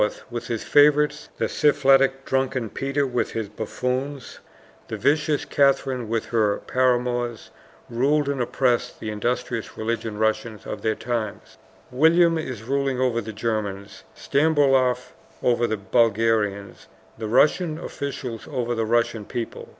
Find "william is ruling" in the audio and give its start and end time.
11.91-12.99